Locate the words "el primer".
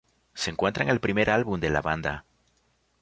0.89-1.29